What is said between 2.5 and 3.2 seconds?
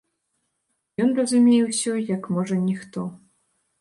ніхто.